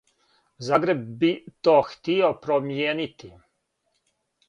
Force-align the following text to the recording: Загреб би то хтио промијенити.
Загреб 0.67 1.03
би 1.19 1.29
то 1.69 1.77
хтио 1.91 2.33
промијенити. 2.49 3.33